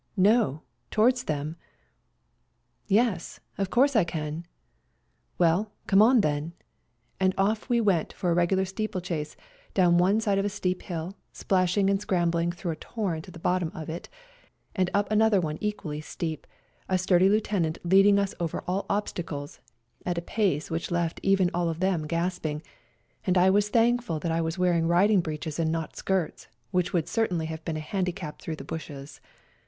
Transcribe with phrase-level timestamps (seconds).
[0.31, 1.57] "No, towards them.""
[3.03, 4.47] Yes, of course I can.""
[5.37, 6.53] Well, come on then,"
[7.19, 9.37] and off we went 128 FIGHTING ON MOUNT CHUKUS for a regular steeplechase,
[9.75, 13.39] down one side of a steep hill, splashing and scrambling through a torrent at the
[13.39, 14.09] bottom of it
[14.75, 16.47] and up another one equally steep,
[16.89, 19.59] a sturdy lieu tenant leading us over all obstacles,
[20.03, 22.63] at a pace which left even all of them gasping,
[23.23, 27.03] and I was thankful that I was wearing riding breeches and not skirts, which would
[27.03, 29.21] have certainly been a handicap through the bushes.